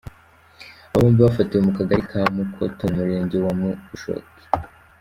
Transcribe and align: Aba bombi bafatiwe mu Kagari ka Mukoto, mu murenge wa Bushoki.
Aba 0.93 1.03
bombi 1.03 1.19
bafatiwe 1.27 1.61
mu 1.67 1.71
Kagari 1.77 2.01
ka 2.11 2.21
Mukoto, 2.35 2.83
mu 2.89 2.95
murenge 2.97 3.35
wa 3.43 3.51
Bushoki. 3.89 4.35